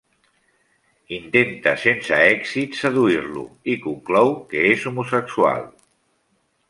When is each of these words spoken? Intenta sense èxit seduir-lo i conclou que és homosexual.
Intenta 1.17 1.73
sense 1.81 2.17
èxit 2.29 2.79
seduir-lo 2.79 3.43
i 3.75 3.77
conclou 3.85 4.35
que 4.55 4.65
és 4.71 4.89
homosexual. 4.93 5.71